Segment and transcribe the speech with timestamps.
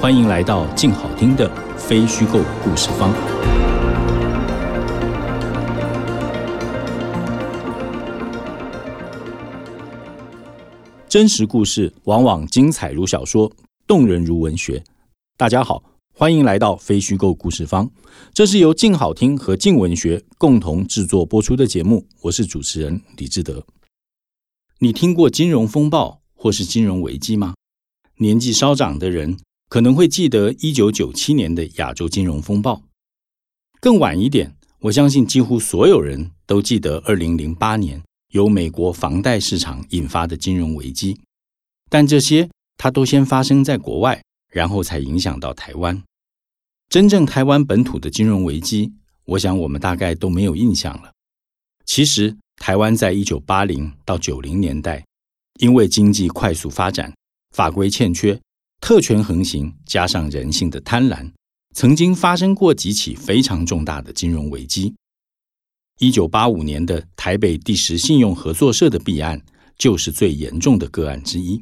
[0.00, 3.12] 欢迎来到静好听的非虚构故事方。
[11.08, 13.50] 真实故事往往精彩如小说，
[13.88, 14.80] 动人如文学。
[15.36, 15.82] 大家好，
[16.14, 17.90] 欢迎来到非虚构故事方。
[18.32, 22.06] 这是由静好听和静文学共同制作播出的节目。
[22.22, 23.64] 我是主持人李志德。
[24.78, 27.54] 你听过金融风暴或是金融危机吗？
[28.18, 29.36] 年纪稍长的人
[29.68, 32.82] 可能会记得一九九七年的亚洲金融风暴。
[33.80, 38.02] 更晚一点，我相信几乎所有人都记得二零零八年。
[38.32, 41.18] 由美国房贷市场引发的金融危机，
[41.88, 46.02] 但这些它都先发生在国外，然后才影响到台湾。
[46.90, 48.92] 真正台湾本土的金融危机，
[49.24, 51.10] 我想我们大概都没有印象了。
[51.86, 55.02] 其实，台湾在一九八零到九零年代，
[55.58, 57.10] 因为经济快速发展、
[57.56, 58.38] 法规欠缺、
[58.80, 61.30] 特权横行，加上人性的贪婪，
[61.74, 64.94] 曾经发生过几起非常重大的金融危机。
[65.98, 69.42] 一九八五年的台北第十信用合作社的弊案，
[69.76, 71.60] 就是最严重的个案之一。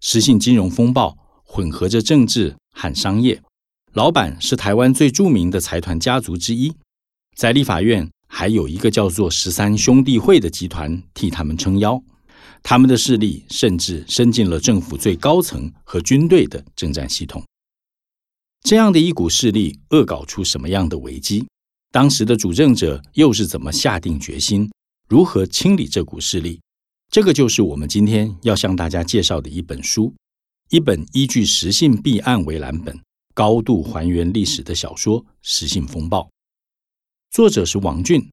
[0.00, 3.42] 失信金融风暴混合着政治和商业，
[3.92, 6.72] 老板是台湾最著名的财团家族之一，
[7.36, 12.02] 在立法院还有一个叫做十三兄弟会的集团替他们撑腰，
[12.62, 17.42] 他们的势力甚至伸进了政府最高层和军队的政战系统。
[18.62, 21.46] 这样的一股势力，恶搞出什么样的危机？
[21.90, 24.70] 当时的主政者又是怎么下定决心，
[25.08, 26.60] 如何清理这股势力？
[27.10, 30.14] 这个就是我们今天要向大家介绍的一本书，
[30.68, 32.96] 一本依据《实信弊案为蓝本，
[33.34, 36.20] 高度还原历史的小说《实信风暴》。
[37.32, 38.30] 作者是王俊，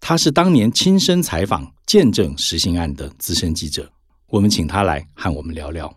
[0.00, 3.90] 他是当年亲身采访、见证实信案的资深记者。
[4.28, 5.94] 我们请他来和我们聊聊。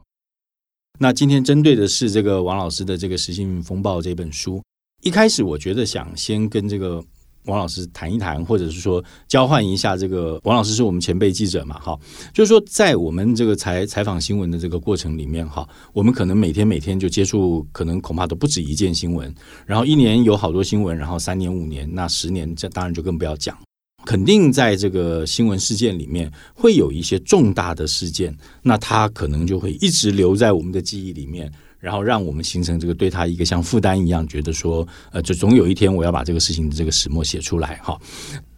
[1.00, 4.62] 那今天针对的是这个王老师的这个《实信风暴》这本书。
[5.04, 7.04] 一开始我觉得想先跟这个
[7.46, 9.98] 王老师谈一谈，或者是说交换一下。
[9.98, 11.98] 这个王老师是我们前辈记者嘛，哈，
[12.32, 19.34] 就是说在我们这个采采访新闻的这个过程里面，哈，我们可能每天每天就接触，可能恐怕都不止一件新闻。
[19.66, 23.58] 然后一年有好多新闻，然后三年五年，那十年这当然就更不要讲。
[24.06, 31.52] 肯定在这个新闻事件里面会有一些重大的事件，那它可能就会一直留在我们的记忆里面。
[31.80, 38.00] 然后让我们形成这个对他一个像负担一样，觉得说，呃，就总有一天我要把这个事情的这个始末写出来，哈。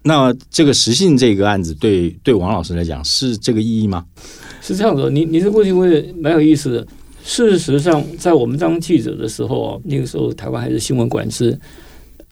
[0.02, 4.06] 那这个实信这个案子对对王老师来讲是这个意义吗？
[4.62, 6.88] 是这样子，你你這問題問的蛮有意思的。
[7.24, 11.58] 事实上，在我们当记者的时候，那个时候台湾还是新闻管制，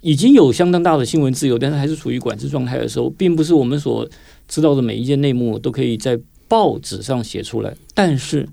[0.01, 4.07] 已经有相当大的新闻自由，但是还是处于管制状态的时候，并不是我们所
[4.47, 8.47] 知道的每一件内幕都可以在报纸上写出来，但是。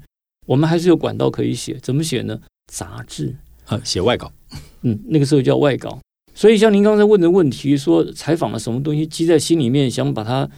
[0.47, 2.41] 我们还是有管道可以写，怎么写呢？
[2.73, 3.37] 杂志
[3.67, 4.33] 啊，写外稿，
[4.81, 5.99] 嗯，那个时候叫外稿。
[6.35, 10.49] 所以像您刚才问的问题，说采访了什么东西积在心里面，想把它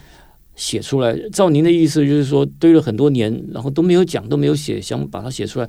[0.54, 1.18] 写出来。
[1.30, 5.68] 照您的意思，就是说堆了很多年，然后都没有讲，都没有写，想把它写出来。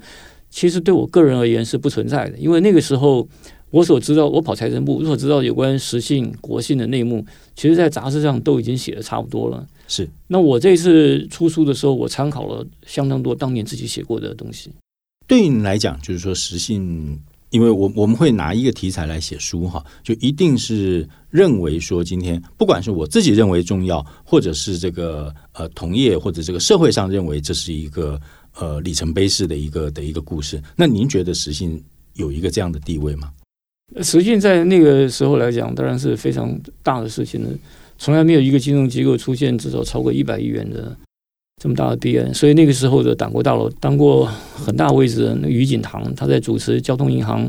[0.52, 3.28] 其实对我个人而言是不存在的，因为那个时候
[3.72, 9.66] 我所知道，我跑财政部，我所知道有关实信国信的内幕，其实在杂志上都已经写的差不多了。
[9.88, 14.70] 是，那我这次出书的时候，我参考了相当多当年自己写过的东西。
[15.26, 17.18] 對於你来讲，就是说实信，
[17.50, 28.20] 因为我我们会拿一个题材来写书哈，就一定是认为说今天不管是我自己认为重要，或者是这个呃同业或者这个社会上认为这是一个
[28.56, 30.62] 呃里程碑式的一个的一个故事。
[30.76, 31.82] 那您觉得实信
[32.16, 33.32] 有一个这样的地位嗎？
[34.02, 37.50] 实际在那个时候来讲，当然是非常大的事情了。
[37.98, 40.96] 从来没有一个金融机构出现至少超过一百亿元的
[41.62, 47.48] 这么大的 B N，所以那个时候的党国大楼当过很大位置的那個余锦堂，他在主持交通银行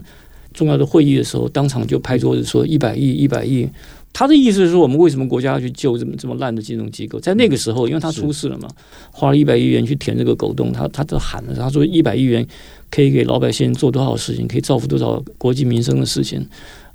[0.53, 3.69] 重要的会议的时候，当场就拍桌子说一百亿一百亿。
[4.13, 7.19] 他的意思是说，我们为什么国家要去救这么这么烂的金融机构？
[7.19, 8.69] 在那个时候，因为他出事了嘛，
[9.11, 12.47] 花了一百亿元去填这个狗洞，他他都喊了，他说一百亿元
[12.91, 16.47] 可以给老百姓做多少事情，可以造福多少国计民生的事情。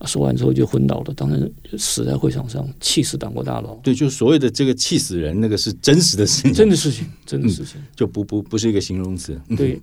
[0.05, 3.73] 说完之后就昏倒了，当然死在会场上，气死党国大佬。
[3.81, 9.35] 对，就所谓的这个气死人，那个是真实的事情，真的事情，真的事情，嗯、 就不不不是一个形容詞。
[9.55, 9.81] 對，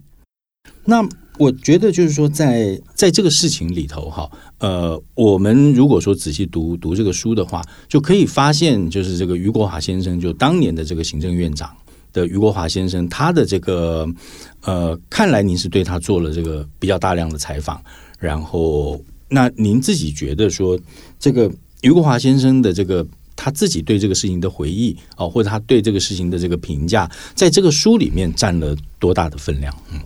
[0.84, 1.06] 那
[1.38, 11.75] 我觉得就是说，在在这个事情里头，哈，呃，我们如果说仔细读读这个书的话，就可以发现，就是这个余国华先生，就当年的这个行政院长
[12.12, 14.06] 的余国华先生，他的这个
[14.61, 17.82] 呃，看来您是对他做了这个比较大量的采访，
[18.19, 20.78] 然后那您自己觉得说，
[21.19, 21.50] 这个
[21.81, 29.75] 余国华先生的这个他自己对这个事情的回忆哦，或者他对这个事情的这个评价，在这个书里面占了多大的分量？
[29.93, 29.99] 嗯。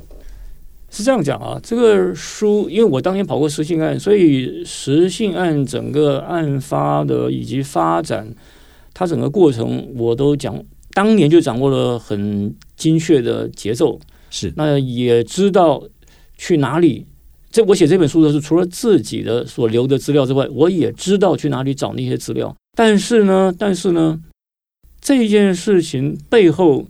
[0.91, 8.35] 是这样讲啊，这个书，因为我当年跑过实信案，所以实信案整个案发的以及发展，
[8.95, 10.59] 它整个过程我都讲，
[10.95, 14.01] 当年就掌握了很精确的节奏。
[14.31, 15.83] 是，那也知道
[16.39, 17.07] 去哪里。
[17.51, 22.57] 这我写这本书的是除了自己的所留的资料之外，我也知道去哪里找那些资料。
[22.75, 24.19] 但是呢，但是呢，
[25.03, 26.87] 这件事情背后，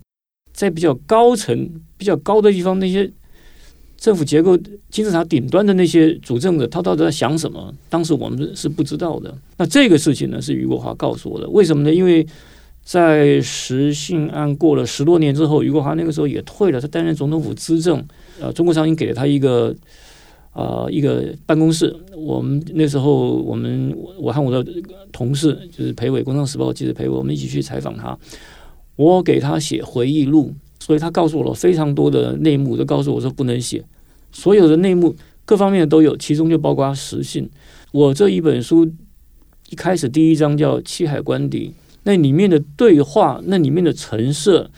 [0.52, 3.10] 在比较高层、比较高的地方，那些。
[3.98, 4.56] 政府结构
[4.90, 7.74] 金字塔顶端的那些主政者，他到底在想什么？
[7.90, 9.36] 当时我们是不知道的。
[9.56, 11.48] 那这个事情呢，是余国华告诉我的。
[11.50, 11.92] 为什么呢？
[11.92, 12.24] 因为
[12.84, 18.02] 在实信案过了十多年之后，余国华那个时候也退了，他担任总统府资政。
[18.40, 19.74] 呃，中国商银给了他一个
[20.52, 21.92] 啊一个办公室。
[22.16, 24.64] 我们那时候，我们我和我的
[25.10, 28.16] 同事就是裴伟，《工商时报》记者裴伟，我们一起去采访他。
[28.94, 30.54] 我给他写回忆录。
[30.88, 33.84] 所以他告诉我了非常多的内幕，都告诉我说不能写。
[34.32, 35.14] 所有的内幕
[35.44, 37.46] 各方面都有，其中就包括实信。
[37.92, 38.90] 我这一本书
[39.68, 41.68] 一开始第一章叫《七海关邸》，
[42.04, 44.70] 那里面的对话，那里面的陈设，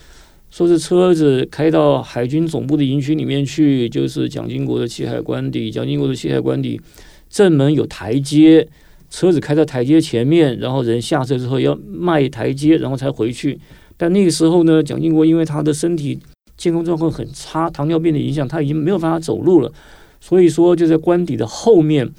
[0.49, 5.71] 说是车子开到海军总部的营区里面去，就是蒋经国的七海关邸。
[5.71, 6.81] 蒋经国的七海关邸
[7.29, 8.67] 正门有台阶，
[9.09, 13.57] 车子开到台阶前面，然后人下车之后要迈台阶，然后才回去。
[14.01, 16.17] 但那个时候呢，蒋经国因为他的身体
[16.57, 19.71] 健康状况很差，糖尿病的影响，他已经没有办法走路了。
[20.19, 22.11] 所以说，就在官邸的后面，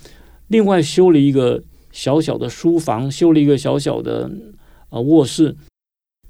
[0.46, 4.30] 另外修了一个小小的书房，修了一个小小的
[4.90, 5.56] 啊卧室，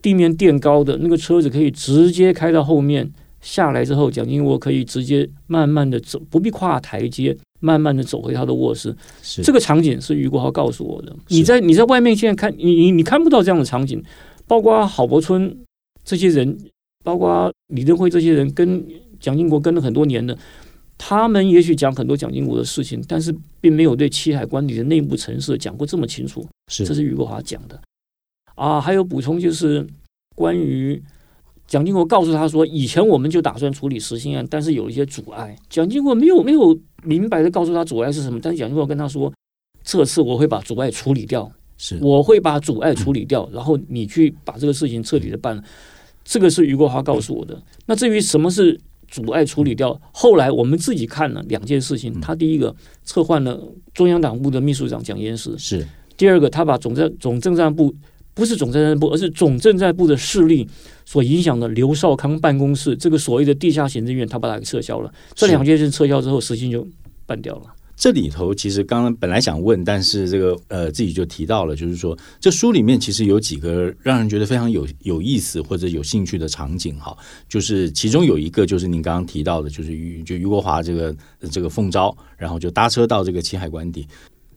[0.00, 3.12] 地面垫高的那个车子可以直接开到后面。
[3.42, 8.96] 下来之后，蒋经国可以直接慢慢的走，不必跨台阶，慢慢的走回他的卧室。
[9.42, 11.14] 这个场景是余国豪告诉我的。
[11.28, 14.02] 你在你在外面现在看，你你你看不到这样的场景。
[14.52, 15.64] 包括郝柏村
[16.04, 16.58] 这些人，
[17.02, 18.86] 包括李登辉这些人，跟
[19.18, 20.36] 蒋经国跟了很多年的，
[20.98, 26.46] 他们也许讲很多蒋经国的事情，但是并没有对七海关里的内部陈设讲过这么清楚。
[26.70, 27.80] 是，这是余国华讲的。
[28.54, 29.86] 啊，还有补充就是
[30.36, 31.02] 关于
[31.66, 35.56] 蒋经国告诉他说，以前我们就打算处理实心案，但是有一些阻碍。
[35.70, 39.32] 蒋经国没有没有明白的告诉他阻碍是什么，但是蒋经国跟他说，
[39.82, 41.50] 这次我会把阻碍处理掉。
[41.84, 45.62] 是，我会把阻碍处理掉，然后你去把这个事情彻底的办了。
[46.24, 47.60] 这个是余国华告诉我的。
[47.86, 52.20] 那至于什么是阻碍处理掉，后来我们自己看了两件事情。
[52.20, 52.72] 他第一个
[53.04, 53.60] 撤换了
[53.92, 55.84] 中央党部的秘书长蒋延石，是
[56.16, 57.92] 第二个，他把总政总政战部
[58.32, 60.64] 不是总政战部，而是总政战部的势力
[61.04, 65.12] 所影响的刘少康办公室这个所谓的地下行政院，他把它给撤销了。
[65.34, 66.86] 这两件事撤销之后，实情就
[67.26, 67.62] 办掉了。
[68.02, 77.16] 这里头其实刚刚本来想问，但是这个呃自己就提到了，就是说这书里面其实有几个让人觉得非常有有意思或者有兴趣的场景哈，
[77.48, 81.14] 就是其中有一个就是您刚刚提到的，就是于就于国华这个
[81.48, 84.04] 这个奉召，然后就搭车到这个七海关邸，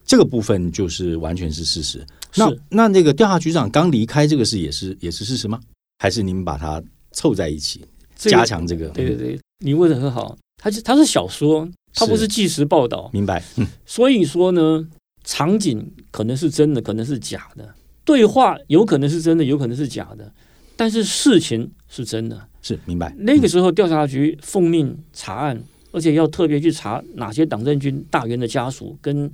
[0.04, 2.04] 这个部分就是完全是事实。
[2.36, 5.60] 那那那个调查局长刚离开这个事也是也是事实吗？
[6.00, 7.86] 还是你们把它凑在一起
[8.16, 8.88] 加强这个？
[8.88, 11.70] 对对对，你问的很好，它是它是小说。
[11.96, 13.42] 它不是即时报道，明白？
[13.86, 14.86] 所以说呢，
[15.24, 17.64] 场景可能是真的，可能是假的；
[18.04, 20.32] 对话有可能是真的，有可能是假的。
[20.76, 23.16] 但是事情是真的，是明白？
[23.18, 29.32] 那个时候调查局奉命查案，而且要特别去查哪些党政军大员的家属跟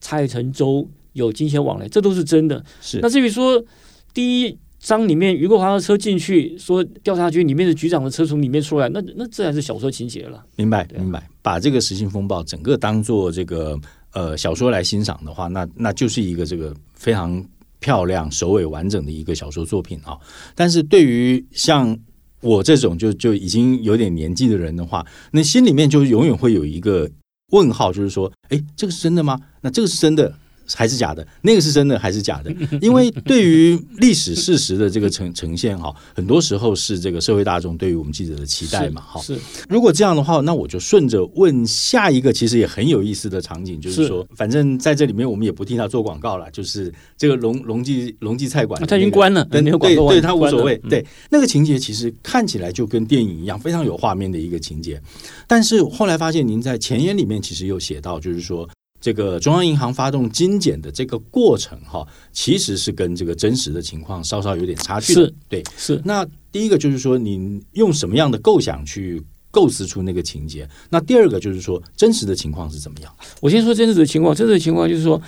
[0.00, 2.64] 蔡成洲有金钱往来，这都是真的。
[2.80, 3.64] 是那至于说
[4.12, 4.58] 第一。
[4.80, 10.42] 章里面，余国华的车进去，说调查局里面的局长的车从里面出来，那那自然是小说情节了。
[10.56, 11.28] 明白，明白。
[11.42, 13.78] 把这个《实信风暴》整个当做这个
[14.14, 17.44] 呃小说来欣赏的话，那那就是一个这个非常
[17.78, 20.16] 漂亮、首尾完整的一个小说作品啊。
[20.54, 21.96] 但是对于像
[22.40, 27.06] 我这种就就已经有点年纪的人的话，那心里面就永远会有一个
[27.52, 29.38] 问号，就是说，哎，这个是真的吗？
[29.60, 30.34] 那这个是真的。
[30.74, 31.26] 还是假的？
[31.42, 32.54] 那个是真的还是假的？
[32.80, 39.00] 因为对于历史事实的这个呈呈现哈，很多时候是这个社会大众对于我们记者的期待嘛。
[39.00, 39.38] 哈，是。
[39.68, 50.76] 如果这样的话，那我就顺着问下一个，其实也很有意思的场景，就是说，反正在这里面我们也不替他做广告了，就是这个龙龙记龙记菜馆，他已经关了，对对对，他无所谓。
[50.88, 55.00] 对那个情节，其实看起来就跟电影一样，非常有画面的一个情节。
[55.46, 58.68] 但是后来发现，您在前言里面其实又写到，就是说。
[59.00, 65.14] 这个中央银行发动精简的这个过程，哈，其实是跟这个真实的情况稍稍有点差距。
[65.14, 66.00] 是，对，是。
[66.04, 70.68] 那第一个就是说，你用什么样的构想去构思出那个情节？
[70.90, 73.10] 那第二个就是说，真实的情况是怎么样？
[73.40, 74.34] 我先说真实的情况。
[74.34, 75.20] 真实的情况就是说，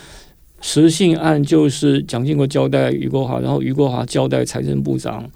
[0.60, 5.28] 实信案就是蒋经国交代余国华，然后余国华交代财政部长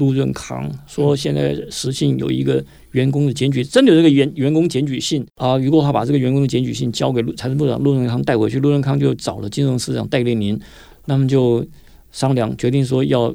[0.00, 2.64] 陆润康，说现在实信有一个。
[2.92, 5.56] 员工的检举真的有这个员员工检举信啊？
[5.58, 10.58] 如果他把这个员工的检举信交给财政部长陆润康带回去，陆润康就找了金融市长戴立宁，
[11.06, 11.64] 那么就
[12.10, 13.32] 商量决定说要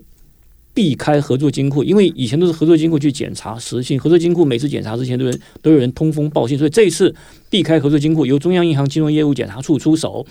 [0.73, 7.15] 避开合作金库，因为以前都是合作金库去检查实信，合作金库每次检查之前都有都有人通风报信，所以这一次
[7.49, 10.27] 避开合作金库，由中央银行金融业务检查处出手，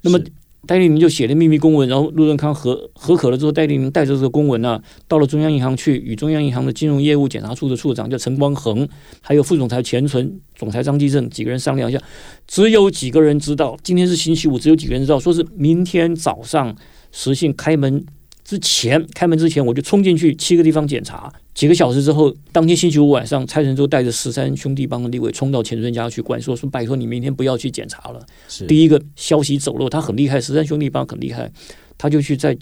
[0.00, 0.18] 那么。
[0.66, 8.86] 戴立明就写了秘密公文，然后陆润康合合可了之后，戴立明带着这个公文呢，到了中央银行去，与中央银行的金融业务检查处的处长叫陈光恒，
[9.20, 11.98] 还有副总裁钱存、总裁张继正几个人商量一下，
[12.46, 16.76] 只有几个人知道，今天是星期五，只有几个人知道，说是明天早上
[17.12, 18.04] 实信开门。
[18.46, 21.32] 之前开门之前，我就冲进去七个地方检查。
[21.52, 28.24] 几个小时之后，当天星期五晚上，蔡成洲带着十三兄弟帮的立委冲到钱顺家去管，说说拜托你明天不要去检查了。
[28.68, 31.50] 第一个消息走漏，他很厉害，十三兄弟帮很厉害，
[31.98, 32.56] 他就去在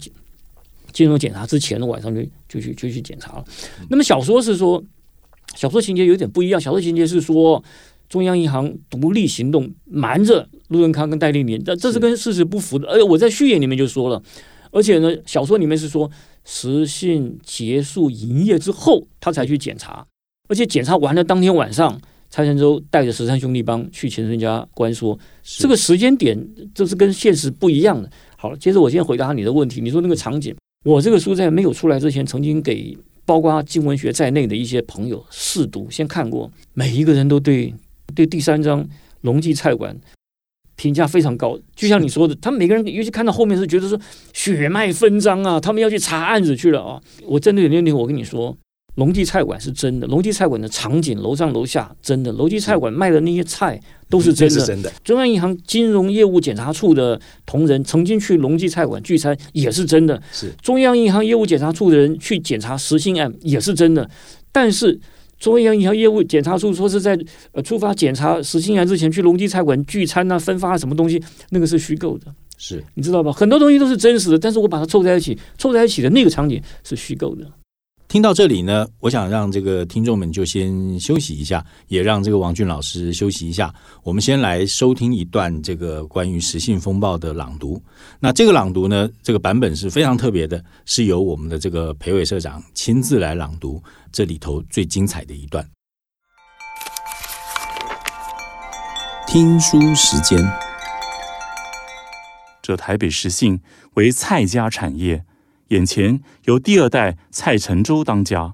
[0.91, 3.45] 进入检查之前的晚上就就去就去检查了。
[3.87, 4.83] 那么小说是说，
[5.55, 6.59] 小说情节有点不一样。
[6.59, 7.63] 小说情节是说，
[8.09, 12.87] 中央银行独立行动，瞒着陆润康跟戴立宁，这这是跟事实不符的。
[12.87, 14.23] 而且我在序言里面就说了。
[14.75, 16.11] 而且呢，小说里面是说，
[16.43, 20.05] 实信结束营业之后，他才去检查，
[20.49, 21.97] 而且检查完了当天晚上，
[22.29, 26.37] 蔡成洲带着十三兄弟帮去钱顺家关说，这个时间点
[26.73, 28.11] 这是跟现实不一样的。
[28.35, 30.53] 好了，接着我先回答你的问题，你说那个场景，
[30.83, 37.73] 我这个书在没有出来之前，曾经给包括金文学在内的一些朋友试读，先看过，每一个人都对
[38.13, 38.85] 对第三章
[39.21, 39.97] 龙记菜馆。
[40.75, 43.99] 评价非常高，就像你说的，他们每个人尤其看到后面是觉得说
[44.33, 47.01] 血脉纷张啊，他们要去查案子去了啊。
[47.25, 48.55] 我针对那天，我跟你说，
[48.95, 53.79] 龙记菜馆是真的，龙记菜馆的场景，楼上楼下真的，龙记菜馆卖的那些菜
[54.09, 54.65] 都是真的。
[54.65, 54.91] 真的。
[55.03, 60.21] 中央银行金融业务检查处的同仁曾经去龙记菜馆聚餐，也是真的。
[60.31, 60.53] 是。
[60.61, 64.09] 中央银行业务检查处的人去检查实信案，也是真的。
[64.51, 64.99] 但是。
[65.39, 67.19] 中央银行业务检查处说是在
[67.51, 73.31] 呃出发检查实信案之前去隆基菜馆聚餐啊，分发什么东西，那个是虚构的，是你知道吧？
[73.31, 77.45] 很多东西都是真实的，但是我把它凑在一起，凑在一起的那个场景是虚构的。
[78.15, 83.75] 听到这里呢，我想让这个听众们就先休息一下，也让这个王俊老师休息一下。
[84.03, 87.77] 我们先来收听一段这个关于实信风暴的朗读。
[88.21, 95.69] 那这个朗读呢，这个版本是非常特别的，是由我们的这个裴伟社长亲自来朗读这里头最精彩的一段。
[99.27, 100.41] 听书时间，
[102.61, 103.59] 这台北实信
[103.95, 105.25] 为蔡家产业。
[105.69, 108.53] 眼前由第二代蔡成洲当家，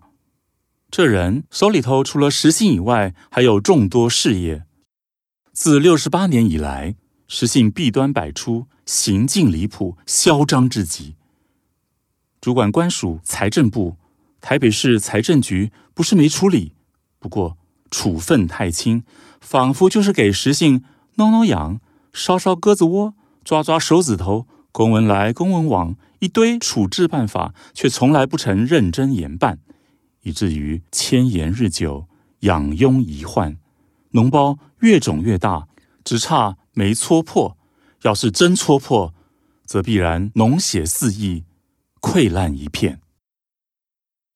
[0.89, 4.63] 这人手里头除了实信以外，还有众多事业。
[5.51, 6.96] 自六十八年以来，
[7.27, 11.15] 实信弊端百出，行径离谱，嚣张至极。
[12.39, 13.98] 主管官署财政部，
[14.39, 16.74] 台北市财政局不是没处理，
[17.20, 17.58] 不过
[17.89, 19.03] 处分太轻，
[19.41, 21.82] 仿佛就是给实信挠挠痒、
[22.13, 23.13] 烧烧鸽子窝、
[23.44, 24.48] 抓抓手指头。
[24.72, 29.60] 公文来，公文往，一堆处置办法，却从来不曾认真研办，
[30.22, 32.08] 以至于千言日久，
[32.42, 33.58] 养痈遗患，
[34.13, 35.68] 脓包越肿越大，
[36.04, 37.58] 只差没戳破。
[38.04, 39.13] 要是真戳破，
[39.66, 41.44] 则必然脓血四溢，
[42.00, 43.01] 溃烂一片。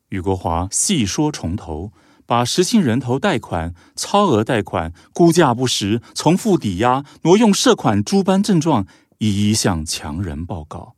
[0.09, 1.91] 余国华细说从头，
[2.27, 8.85] 把实信人头贷款、超额贷款、估价不实、重复抵押、挪用涉款诸般症状。
[9.17, 10.93] 一一向强人报告，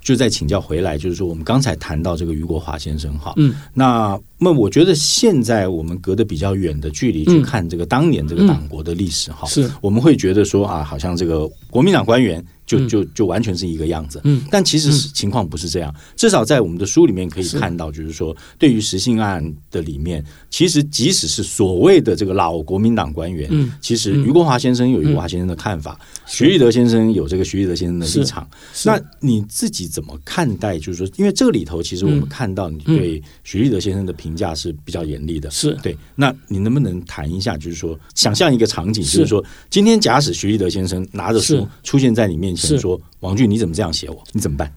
[0.00, 9.70] 就再请教回来，就是说，我们刚才谈到这个余国华先生，哈，嗯，那那我觉得现在我们隔得比较远的距离去看这个当年这个党国的历史，哈，是。
[9.80, 14.20] 我们会觉得说啊，好像这个国民党官员就就就完全是一个样子。
[14.24, 15.94] 嗯，但其实是情况不是这样。
[16.16, 28.48] 至少在我们的书里面可以看到，就是说，对于实性案的里面，其实即使是所谓的这个老国民党官员，嗯，其实余国华先生有余国华先生的看法，徐立德先生有这个徐立德先生的立场。
[28.84, 30.78] 那你自己怎么看待？
[30.78, 35.50] 就是说，因为这个里头，其实我们看到你对徐立德先生的评价是比较严厉的。
[35.50, 35.96] 是对。
[36.14, 37.56] 那你能不能谈一下？
[37.56, 44.16] 就是说，想象一个场景，就是说，今天假使徐立德先生拿着书出现在你面前，说：“王俊，你怎么这样写我？
[44.32, 44.72] 你怎么办？”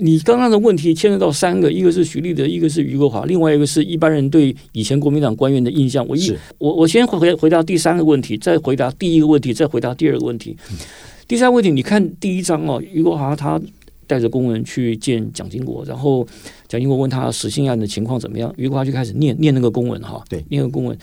[0.00, 6.06] 你刚刚的问题牵涉到三个，一个是徐立德，一个是余国华，另外一个是一般人对以前国民党官员的印象。
[6.06, 10.56] 我一我我先回回答第三个问题，再回答第一个问题，再回答第二个问题。
[11.26, 13.60] 第三个问题，你看第一章哦，余国华他
[14.06, 16.26] 带着公文去见蒋经国，然后
[16.68, 20.96] 蒋经国问他实信案的情况怎么样，余国华就开始念念那个公文哈，对，念个公文。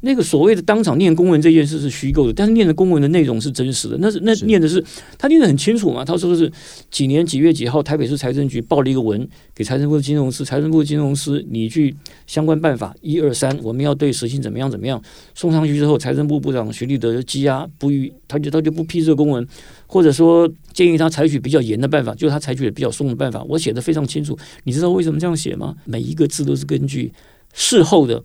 [0.00, 3.96] 那个所谓的当场念公文这件事是虚构的，但是念的公文的内容是真实的。
[4.00, 4.82] 那是那念的是
[5.18, 6.04] 他念的很清楚嘛？
[6.04, 6.50] 他说的是
[6.90, 11.94] 几年几月几号，台北市财政局报了一个文给财政部的金融司，财政部的金融司你去
[12.26, 15.02] 相关办法一二三，我们要对实行怎么样怎么样
[15.34, 19.46] 送上去之后，财政部部长徐立德就积压不予，他就他就不批这个公文，
[19.86, 23.42] 或者说建议他采取比较严的办法，就是他采取的比较松的办法。
[23.48, 25.74] 我写的非常清楚，你知道为什么这样写吗？
[25.84, 27.12] 每一个字都是根据
[27.52, 28.22] 事后的。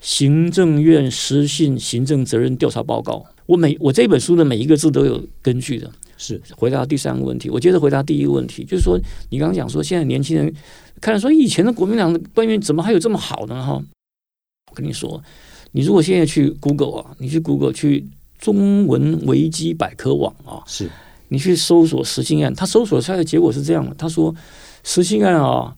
[0.00, 5.90] 行政院实信行政责任调查报告，我每我这本书的每一个字都有根据的。
[6.16, 8.96] 是回答第三个问题，我接着回答第一个问题，就是说
[9.30, 10.54] 你刚刚讲说现在年轻人
[11.00, 13.82] 看说以前的国民党的官员怎么还有这么好的哈？
[14.70, 15.20] 我跟你说，
[15.72, 18.06] 你如果现在去 Google 啊，你去 Google 去
[18.38, 20.88] 中文维基百科网啊，是
[21.28, 24.32] 你去搜索实信案，他搜索出来的结果是这样的，他说
[24.84, 25.76] 实信案啊，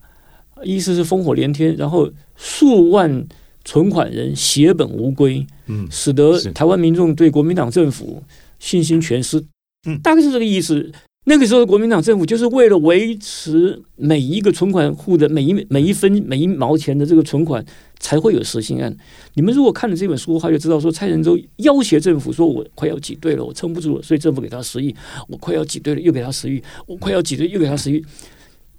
[0.64, 3.26] 意思是烽火连天，然后数万。
[3.66, 8.22] 存款人血本无归，嗯，使得台湾民众对国民党政府
[8.58, 9.44] 信心全失，
[9.86, 10.90] 嗯，大概是这个意思。
[11.28, 17.66] 那个时候的国民党政府就是为了维持每一个存款户的每一每一分每一毛钱的这个存款，
[17.98, 18.96] 才会有实行案。
[19.34, 24.94] 你们如果看了这本书的话，就知道说蔡仁洲要挟政府说：“我快要挤兑了，我撑不住了，所以政府给他十亿；
[25.26, 28.00] 我快要挤兑了，又给他十亿；我快要挤兑，又给他十亿。”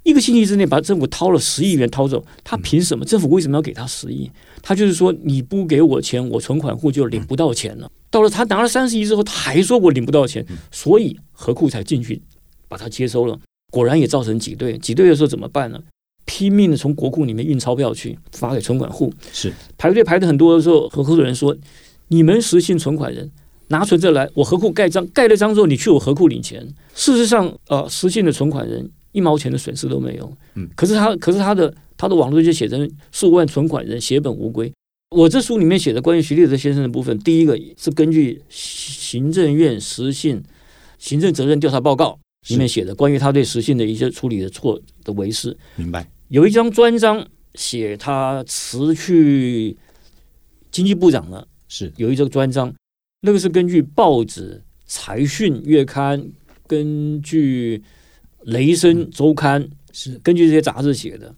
[0.07, 3.03] 一个星期之内把政府掏了十亿元掏走，他凭什么？
[3.03, 4.31] 政府为什么要给他十亿？
[4.61, 7.91] 他就是说你不给我钱，我存款户就领不到钱了。
[8.09, 12.21] 到了他拿了三十亿之后，他还说我领不到钱，所以何库才进去
[12.69, 13.37] 把他接收了。
[13.69, 15.77] 果然也造成挤兑，挤兑的时候怎么办呢？
[16.23, 21.53] 拼命的从国库里面运钞票去发给存款户，是排队排的很多的时候，何库的人说
[22.07, 23.29] ：“你们实信存款人
[23.67, 28.89] 拿存折来，我何库盖章，盖了章之后你去我何库领钱。”事实上，呃，实信的存款人。
[29.17, 34.71] 一毛钱的损失都没有，嗯，可是他，可是他的他的网络就写成数万存款人血本无归。
[35.10, 40.43] 我这书里面写的关于徐立德先生的部分，第一个是根据行政院实信
[40.99, 45.58] 行政责任调查报告里面写的关于他对实信的一些处理的错的为师。
[45.75, 46.08] 明白。
[46.27, 49.75] 有一张专章写他辞去
[50.69, 52.71] 经济部长了，是有一张专章，
[53.21, 56.30] 那个是根据报纸财讯月刊，
[56.67, 57.82] 根据。
[58.47, 61.36] 雷声周刊是根据这些杂志写的。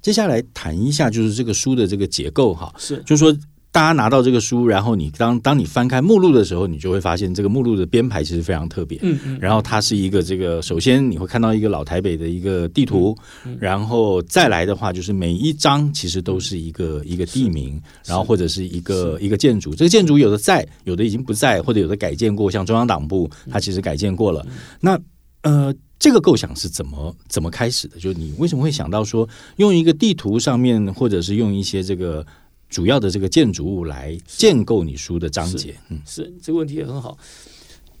[0.00, 3.36] 接下来谈一下，就是这个书的这个结构哈，是就是说，
[3.70, 8.98] 大家拿到这个书，然后你当当你翻开目录的时候，你就会发现这个目录的编排其实非常特别。
[9.02, 9.38] 嗯嗯。
[9.38, 13.14] 然后它是一个这个，首先你会看到一个老台北的一个地图，
[13.60, 19.74] 然后再来的话，就是每一张其实都是一个一个地名，然后或者是一个一个建筑。
[19.74, 24.46] 这个建筑有的在，有的已经不在，或者有的改建过，像中央党部，它其实改建过了。
[24.80, 24.98] 那
[25.42, 25.74] 呃。
[25.98, 27.98] 这个构想是怎么怎么开始的？
[27.98, 32.24] 就是你为什么会想到说用一个地图上面，或者是用一些这个
[32.68, 35.74] 主要的这个建筑物来建构你书的章节？
[35.88, 37.16] 嗯，是这个问题也很好。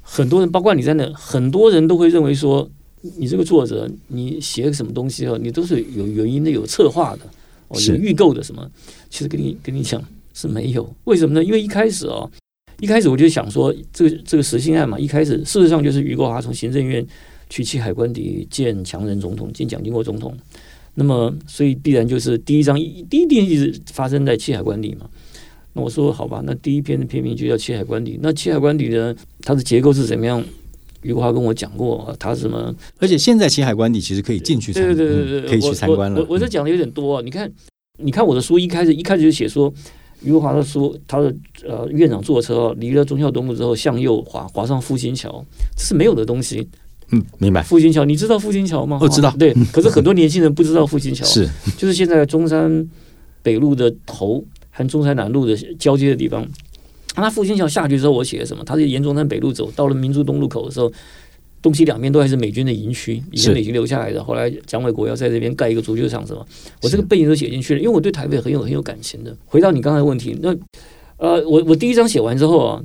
[0.02, 2.68] 很多人，包括你在内，很多人都会认为说，
[3.16, 7.22] 你这个作者，你写什么东西啊，你都是有原因的，有策划的，
[7.68, 8.70] 哦，有预购的什么？
[9.08, 10.00] 其实跟你跟你讲
[10.34, 10.94] 是没有。
[11.04, 11.42] 为什么呢？
[11.42, 12.30] 因为一开始哦，
[12.78, 17.04] 一开始我就想说，这个这个实心案嘛，一开始事实上就是余国华从行政院。
[17.48, 20.36] 去七海关邸见强人总统，见蒋经国总统，
[20.94, 22.76] 那么所以必然就是第一章
[23.08, 25.08] 第一点是发生在七海关邸嘛。
[25.74, 28.18] 那我说好吧，那第一篇的篇名就叫七海关邸。
[28.22, 30.42] 那七海关邸呢，它的结构是怎么样？
[31.02, 32.74] 余国华跟我讲过，他什么？
[32.98, 36.20] 而且现在七海关邸其实可以进去，对对对对对，可以去参观了。
[36.20, 37.48] 我我这讲的有点多，你看，
[37.98, 39.72] 你看我的书一开始一开始就写说，
[40.22, 41.32] 余华的书，他的
[41.64, 45.44] 呃院长坐车离了忠孝东路之后向右滑，滑上复兴桥，
[45.76, 46.66] 这是没有的东西。
[47.10, 47.62] 嗯，明白。
[47.62, 48.98] 复兴桥，你知道复兴桥吗？
[49.00, 49.34] 我知道。
[49.38, 52.88] 对，可是很多年轻人不知道复兴桥是，就是现在中山
[53.42, 56.46] 北路的头和中山南路的交接的地方。
[57.16, 58.62] 那复兴桥下去之后，我写了什么？
[58.64, 60.92] 他是沿中山北路走，到了民族东路口的时候，
[61.62, 64.22] 东西两边都还是美军的营区，以前美军留下来的。
[64.22, 66.46] 后来蒋纬国要在这边盖一个足球场，什么，
[66.82, 69.34] 我这个背景都写进去了，因为我对台北很有很有感情的。
[69.46, 70.54] 回到你刚才的问题，那
[71.16, 72.82] 呃，我我第一章写完之后啊，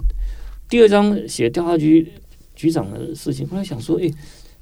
[0.70, 2.08] 第二章写调查局
[2.62, 4.08] 局长的事情，后来想说，哎，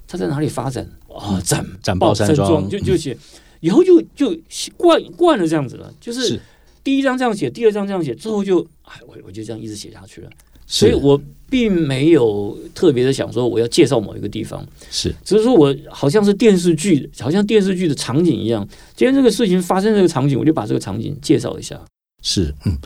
[0.08, 1.42] 他在哪里发展啊？
[1.44, 3.18] 展展报山庄，就就写，
[3.60, 4.34] 以后就就
[4.78, 6.40] 惯惯了这样子了，就是
[6.82, 10.30] 第一章这样写，第二章这样写，之后就哎，我我就这样一直写下去了。
[10.66, 18.66] 所以我并没有特别的想说我要介绍某一个地方，是只是说我好像是电视剧，好像电视剧的场景一样。
[18.96, 21.78] 今天这个事情发生这个场景，我就把这个场景介绍一下。
[22.22, 22.78] 是，嗯，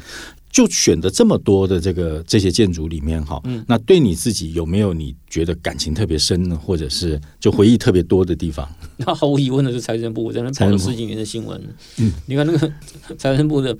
[0.53, 8.65] 就选的这么多的这个这些建筑里面哈，嗯，那对你自己有没有你觉得感情特别深呢，或者是就回忆特别多的地方？
[8.95, 11.61] 那毫无疑问的是财政部，我在那跑了十几年的新闻。
[11.97, 12.71] 嗯，你看那个
[13.17, 13.75] 财政部的，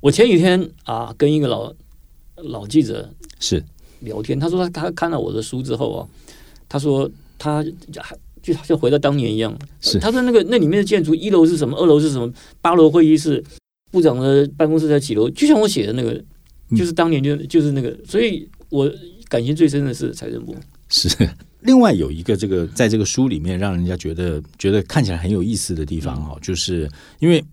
[0.00, 1.74] 我前几天啊，跟一个老。
[2.46, 3.08] 老记者
[3.38, 3.62] 是
[4.00, 6.08] 聊天，他说他他看了我的书之后啊，
[6.68, 7.08] 他说
[7.38, 7.62] 他
[8.00, 13.44] 还就像回到当年一样，是他说那个那里面的建筑，一楼是什么，二楼是什么，八楼会议室，
[13.92, 16.20] 部长的办公室在几楼，就像我写的那个，
[16.76, 18.92] 就是当年就就是那个，所以我
[19.28, 20.56] 感情最深的是财政部。
[20.88, 21.08] 是
[21.60, 27.44] 另外有一个这个在这个书里面让人家觉得觉得看起来很有意思的地方哈，就是因为。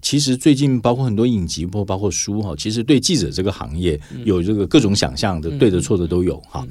[0.00, 6.64] 其实最近包括很多影集，或包括书哈，其实对记者这个行业有这个各种想象的，对的错的都有哈。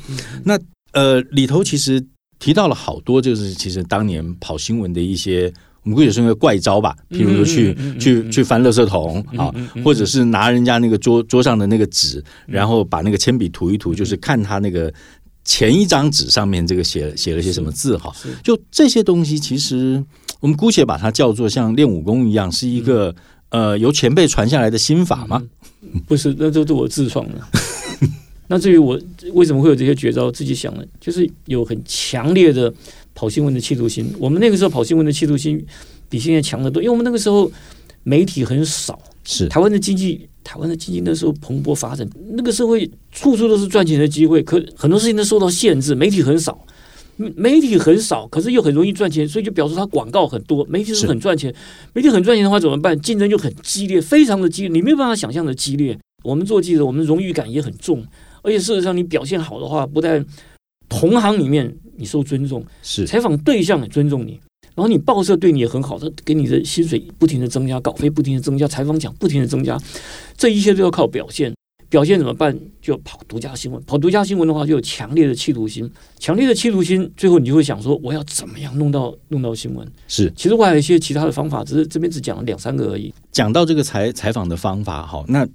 [0.46, 0.58] 那
[0.94, 2.02] 呃里头其实
[2.40, 5.54] 提到了好多，就是其实当年跑新闻的一些，
[5.88, 9.50] 我们估计是个怪招吧，譬如说去去去翻垃圾桶啊，
[9.86, 14.94] 或者是拿人家那个桌桌上的那个纸，然后把那个铅笔涂一涂，就是看他那个
[15.46, 18.14] 前一张纸上面这个写写了些什么字哈。
[18.44, 20.04] 就这些东西其实。
[20.40, 23.16] 我们姑且把它叫做像练武功一样，是一个
[23.50, 25.42] 呃由前辈传下来的心法吗？
[26.06, 27.42] 不是，那都是我自创的。
[28.48, 29.00] 那至于我
[29.34, 32.72] 为什么会有这些绝招，自己想的，就是有很强烈的
[33.18, 34.14] 跑新闻的企图心。
[34.20, 35.66] 我们那个时候跑新闻的企图心
[36.08, 37.52] 比现在强得多，因为我们那个时候
[38.04, 46.64] 媒体很少，是台湾的经济，台湾的经济那时候蓬勃发展，那个社会处处都是赚钱的机会，可很多事情都受到限制，媒体很少。
[47.36, 50.64] 媒体很少，可是又很容易赚钱，所以就表示它广告很多。
[50.66, 51.52] 媒体是很赚钱，
[51.94, 52.96] 媒体很赚钱的话怎么办？
[53.02, 55.98] 竞争就很激烈，非常的激烈，你没有办法想象的激烈。
[56.24, 58.06] 我们做记者，我们荣誉感也很重，
[58.44, 60.24] 而且事实上你表现好的话，不但
[60.88, 64.40] 同行里面你受尊重，是采访对象也尊重你，
[64.76, 69.78] 然后你报社对你也很好，他给你的薪水不停的增加，稿费不停的增加，采访奖不停的增加，
[70.38, 71.54] 这一切都要靠表现。
[71.90, 72.54] 表现怎么办？
[72.82, 73.82] 就跑独家新闻。
[73.84, 75.90] 跑独家新闻的话，就有强烈的企图心。
[76.20, 79.90] 强烈的企图心，最后你就会想说：我要怎么样弄到弄到新闻？
[80.06, 80.30] 是。
[80.36, 83.14] 其实我还有一些其他的方法，只是这边只讲了两三个而已。
[83.32, 85.48] 讲到这个采采访的方法，好，那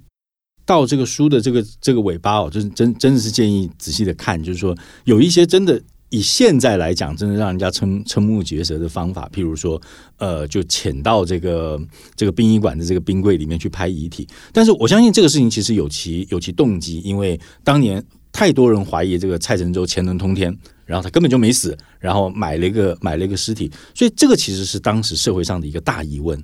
[0.65, 5.79] 到这个书的这个这个尾巴哦，就是真真的是建议仔细的看，就是说有一些真的。
[6.13, 9.81] 以现在来讲，真的让人家瞠瞠目结舌的方法，譬如说，
[10.17, 11.81] 呃，就潜到这个
[12.15, 14.27] 这个殡仪馆的这个冰柜里面去拍遗体。
[14.51, 26.39] 但是我相信这个事情其实有其有其动机，因为当年太多人怀疑这个蔡成洲潜能通天，然后他根本就没死，然后买了一个买了一个尸体，所以这个其实是当时社会上的一个大疑问。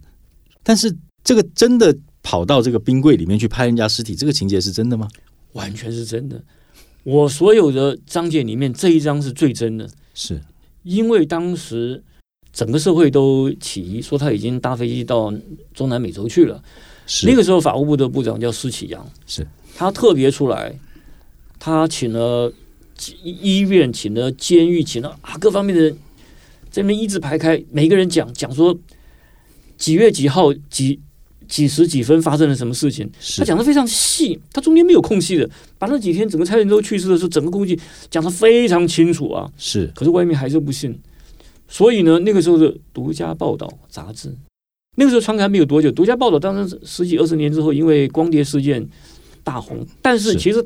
[0.64, 0.92] 但是
[1.24, 5.08] 这个真的跑到这个冰柜里面去拍人家尸体，这个情节是真的吗？
[5.54, 6.44] 完全是真的。
[7.10, 10.40] 我所有的章节里面，这一章是最真的，是
[10.84, 12.04] 因为当时
[12.54, 15.34] 整个社会都起疑，说他已经搭飞机到
[15.74, 16.64] 中南美洲去了。
[17.08, 20.78] 是那个时候，法务部的部长叫施启阳，是他特别出来，
[21.58, 22.54] 他请了
[23.24, 25.98] 医院，请了监狱，请了啊各方面的人，
[26.70, 28.78] 这边一字排开，每个人讲讲说
[29.78, 31.00] 几月几号几。
[31.50, 33.10] 几时几分发生了什么事情？
[33.38, 37.78] 他讲的非常细，他中间没有空隙的，把那几天整个蔡元洲去世的时候，整个空隙
[38.12, 39.52] 讲的非常清楚啊。
[39.58, 40.98] 是，可是外面还是不信，
[41.68, 44.32] 所以呢，那个时候的独家报道杂志，
[44.96, 48.88] 那个时候传开没有多久，独家报道当然十几二十年之后，因为光碟事件
[49.44, 49.84] 大红。
[50.04, 50.64] 但是其实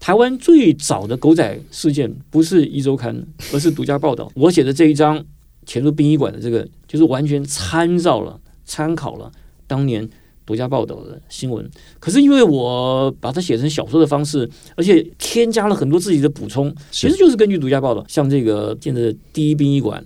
[0.00, 4.32] 台湾最早的狗仔事件不是一周刊，而是独家报道。
[4.34, 5.22] 我写的这一章
[5.66, 9.30] 潜入殡仪馆的这个，就是完全参照了、参考了
[9.66, 10.08] 当年。
[10.44, 11.68] 独家报道的新闻，
[12.00, 18.04] 可是因为我把它写成小说的方式，而且添加了很多自己的补充，其实就是根据独家报道。
[18.08, 20.02] 像这个建的第一殡仪馆，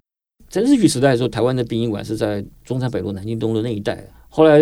[0.51, 4.07] 在日据时代的时候，台湾的殡仪馆是在中山北路、南京东路那一带。
[4.29, 4.61] 后来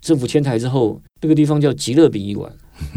[0.00, 2.52] 政府迁台之后，那个地方叫极乐殡仪馆，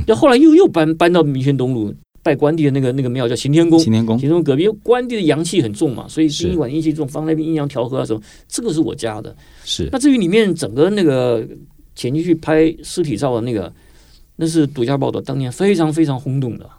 [0.08, 1.94] 那后来又又搬搬到民权东路，
[2.24, 3.78] 拜关帝的那个那个庙叫行天宫。
[3.78, 9.36] 行天宫，行天宫隔壁，关帝的阳气很重嘛，所以殡仪馆阴气重，放那边阴阳调和啊什么，这个是我家的。
[9.64, 11.48] 是那至于里面整个那个。
[12.00, 13.72] 前进去拍尸体照的那个，
[14.38, 16.70] 那是独家报道，当年非常非常轰动的。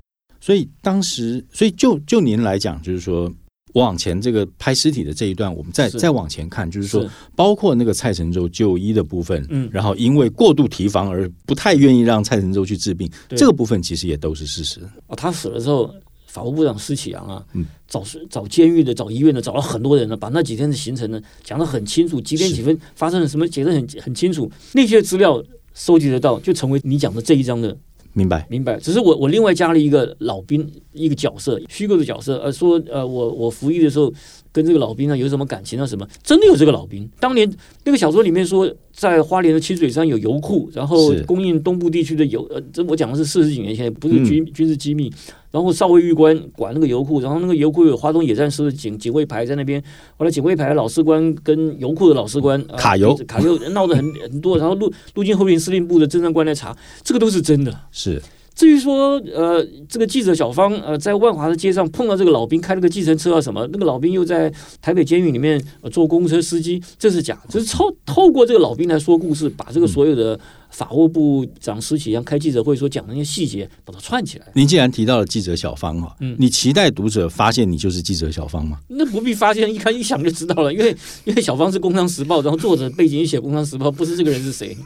[0.41, 3.31] 所以当时，所以就就您来讲，就是说，
[3.75, 14.81] 往前这个拍尸体的这一段，我们再再往前看，就是说是，包括那个蔡成洲就医的部分，嗯然后因为过度提防而不太愿意让蔡成洲去治病，这个部分其实也都是事实。
[15.09, 15.95] 哦，他死了之后，
[16.31, 25.43] 法务部长施启阳啊，嗯找找监狱的、找医院的，找了很多人呢，把那几天的行程呢讲得很清楚，几点几分发生了什么，写得很很清楚，那些资料
[25.75, 27.77] 收集得到，就成为你讲的这一章的
[28.13, 28.47] 明白？
[28.49, 28.79] 明白。
[28.79, 34.13] 只是我我另外加了一个老兵一个角色，虚构的角色，呃，说呃我我服役的时候
[34.53, 37.09] 跟这个老兵呢有什么感情啊什么，真的有这个老兵。
[37.19, 37.51] 当年
[37.85, 45.13] 那个小说里面说，在花莲的清水山有油库，然后供应东部地区的油，呃，这我讲的是四十几年前，不是嗯军、军事机密。
[45.53, 49.83] 然后少尉狱官管那个油库，然后那个油库有华东野战师的警警卫排在那边，
[50.17, 57.77] 后来警卫排的老士官跟油库的老士官、呃卡油卡油闹得很很多，然后陆陆军后勤司令部的侦探官来查，这个都是真的。
[57.91, 58.23] 是
[58.61, 74.47] 至于说，呃，这个记者小芳，呃，在万华的街上碰到这个老兵开了个计程车啊什么，那个老兵又在台北监狱里面、呃、做公车司机，这是假，就是透透过这个老兵来说故事，把这个所有的法务部长施启阳开记者会所讲的那些细节，把它串起来。
[74.55, 78.77] 您既然提到了记者小芳哈，嗯你期待读者发现你就是记者小芳吗？
[78.89, 80.95] 那不必发现，一看一想就知道了，因为
[81.25, 84.77] 因为小芳是《工商时报》，然后作者背景也写《工商时报》，不是这个人是谁，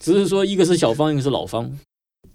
[0.00, 1.70] 只是说一个是小方，一个是老方。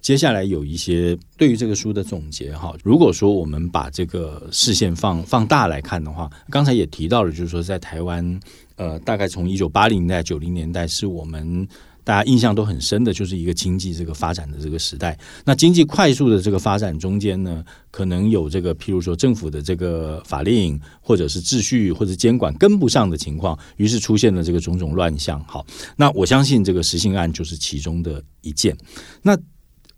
[0.03, 2.75] 接下来有一些对于这个书的总结哈。
[2.83, 8.39] 如果说我们把这个视线放放大来看的话，刚才也提到了，就是说在台湾，
[8.75, 11.67] 呃，大概从一九八零年代、九零年代是我们。
[12.05, 15.17] 大家印象都很深的，就是一个经济这个发展的这个时代。
[15.45, 25.41] 那经济快速的这个发展中间呢，可能有这个，譬如说政府的这个法令，或者是秩序或者监管跟不上的情况，于是出现了这个种种乱象。
[25.47, 28.75] 好，那我相信这个实行案就是其中的一件。
[29.21, 29.37] 那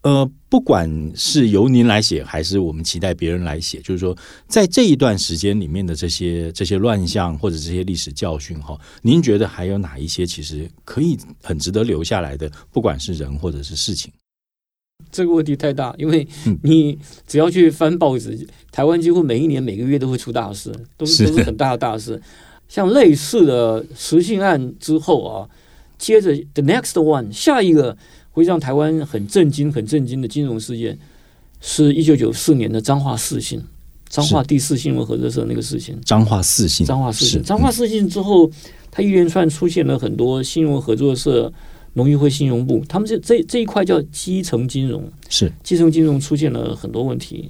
[0.06, 4.16] 呃，不管是由您来写，还是我们期待别人来写，就是说，
[4.48, 12.48] 在这一段时间里面的这些这些乱象或者这些历史教训哈，您觉得还有哪一些其实可以很值得留下来的？
[12.72, 14.14] 不管是人或者是事情，
[15.12, 22.22] 这个问题太大，因为嗯你只要去翻报纸，台湾几乎每一年每个月都会出大事，都是是都是很大的大事。
[22.68, 25.50] 像类似的实性案之后啊，
[25.98, 27.98] 接着 the next one 下一个
[28.36, 30.98] 会让台湾很震惊、很震惊的金融事件，
[31.62, 33.64] 是一九九四年的彰化四信，
[34.10, 35.98] 彰化第四新闻合作社那个事情。
[36.04, 38.52] 彰化四信，彰化四是信，彰化四信之后，
[38.92, 41.52] 它一连串出现了很多信用合作社、
[41.94, 45.10] 农渔会信用部，他们这这这一块叫基层金融。
[45.30, 47.50] 是基层金融出现了很多问题，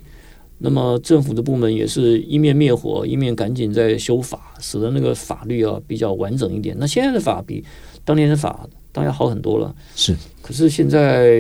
[0.60, 6.76] 那么政府的部门也是一面灭火，一面赶紧在修法，使得那个法律啊比较完整一点。
[6.80, 7.64] 那现在的法比
[8.04, 10.16] 当年的法当然好很多了，是。
[10.42, 11.36] 可是现在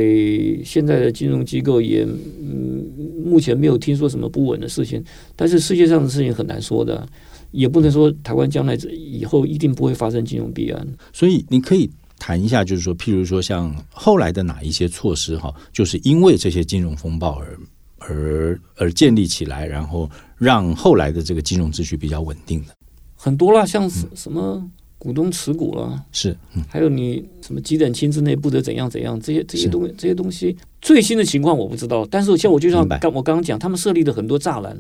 [0.62, 2.06] 现在的金融机构也
[2.42, 2.84] 嗯，
[3.24, 5.02] 目前没有听说什么不稳的事情，
[5.38, 7.08] 但是世界上的事情很难说的，
[7.52, 10.86] 也不能说台湾将来以后一定不会发生金融弊案。
[11.14, 11.90] 所以你可以
[12.20, 17.58] 谈一下，就是说，譬如说像后来的哪一些措施哈，就是因为这些金融风暴而
[18.00, 22.76] 而而建立起来，然后让后来的这个金融秩序比较稳定的，
[23.16, 26.64] 很多啦，像什什么股东持股了，是嗯。
[26.68, 29.70] 还有你什么急诊亲之内不得怎样怎样，这些这些是。
[29.70, 34.78] 东这些东西最新的情况我不知道，但是像我就像刚我刚刚讲，他们设立了很多栅栏，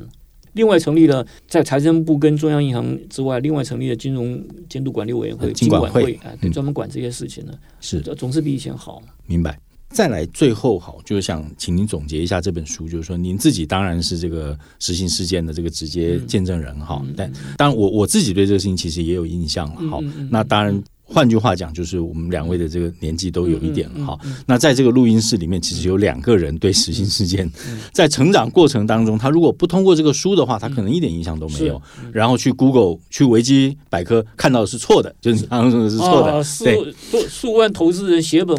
[0.54, 6.04] 另外成立了在财政部跟中央银行之外，另外成立了金融监督管理委员会、呃金管会。
[6.04, 6.51] 会，哎，嗯。
[6.51, 7.99] 专门管这些事情的，是。
[8.01, 9.01] 总是比以前好。
[9.25, 9.60] 明白。
[9.89, 20.00] 再来，最后好，就是想请您总结一下这本书，就是说您自己当然是这个实行事件的这个直接见证人哈，嗯但当然我我自己对这个事情其实也有印象了哈。
[20.30, 24.17] 那当然，换句话讲，就是我们两位的这个年纪都有一点了哈。
[24.23, 31.81] 嗯嗯嗯那在这个录音室里面，其实有两个人对实心事件嗯在成长过程当中，他如果不通过这个书的话，他可能一点印象都没有。
[32.11, 36.43] 然后去 Google、去维基百科看到的是错的，就是你刚刚说的是错的。
[36.63, 38.57] 对，数数万投资人血本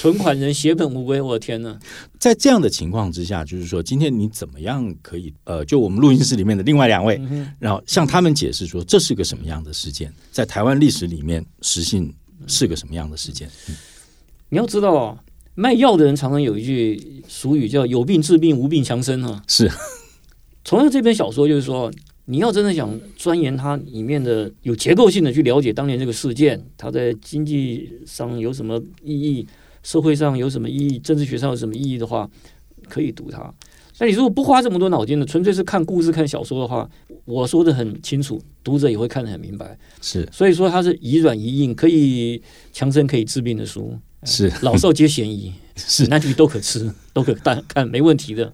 [0.00, 1.76] 存款人血本无归，我的天呐！
[2.18, 12.12] 在这样的情况之下，就是说，今天你怎么样可以呃，就我们录音室里面的另外两位，嗯然后向他们解释说这是个什么样的事件，在台湾历史里面，实信
[12.46, 13.48] 是个什么样的事件？
[14.48, 15.18] 你要知道啊，
[15.54, 19.42] 卖药的人常常有一句俗语叫“有病治病，无病强身”啊。
[19.48, 19.70] 是
[20.64, 21.92] 同样，这篇小说就是说，
[22.26, 29.46] 你要真的想钻研它里面的有结构性的去了解当年这个事件，它在经济上有什么意义，
[29.86, 32.28] 社会上有什么意义，政治学上有什么意义的话，
[32.88, 33.54] 可以读它。
[34.00, 36.90] 那你如果不花这么多脑筋的，纯粹是看故事、看小说的话，
[37.24, 39.78] 我说的很清楚，读者也会看得很明白。
[40.02, 48.52] 是所以说，它是以软以硬，可以强身、可以治病的书，是老少皆嫌疑， 是男女都可吃， 都可看看，没问题的。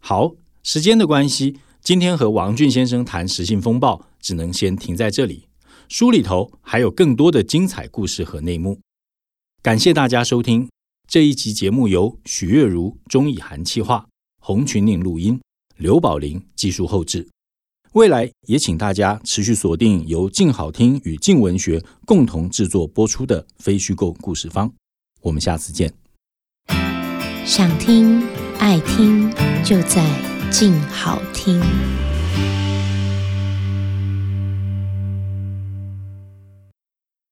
[0.00, 0.32] 好，
[0.64, 5.44] 时间的关系，今天和王俊先生谈实性风暴，只能先停在这里。
[5.88, 8.80] 书里头还有更多的精彩故事和内幕。
[9.64, 10.68] 感谢大家收听
[11.08, 14.06] 这一集节目，由许月如、钟以涵企划，
[14.42, 15.40] 洪群岭录音，
[15.78, 17.26] 刘宝林技术后制。
[17.92, 24.70] 未来也请大家持续锁定由静好听与静文学共同制作播出的非虚构故事方。
[25.22, 25.90] 我们下次见。
[27.46, 28.22] 想听
[28.58, 29.32] 爱听，
[29.64, 30.06] 就在
[30.50, 31.58] 静好听。